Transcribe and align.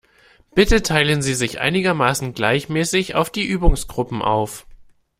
Bitte 0.55 0.81
teilen 0.81 1.21
Sie 1.21 1.35
sich 1.35 1.59
einigermaßen 1.59 2.33
gleichmäßig 2.33 3.13
auf 3.13 3.29
die 3.29 3.45
Übungsgruppen 3.45 4.23
auf. 4.23 4.65